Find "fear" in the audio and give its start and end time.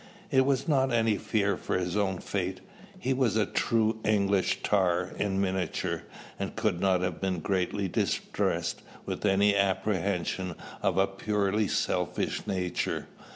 1.19-1.55